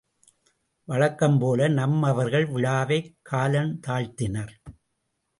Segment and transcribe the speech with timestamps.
[0.85, 4.55] வழக்கம்போல நம்மவர்கள் விழாவைக் காலந்தாழ்த்தினர்.